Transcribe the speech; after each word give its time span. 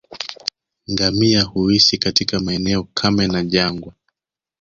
Ngamia 0.89 1.41
huishi 1.43 1.97
katika 1.97 2.39
maeneo 2.39 2.83
kame 2.83 3.27
na 3.27 3.43
jangwa 3.43 3.93